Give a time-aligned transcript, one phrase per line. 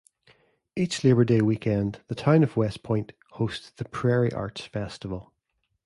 [0.75, 5.31] Each Labor Day weekend the town of West Point hosts the Prairie Arts Festival.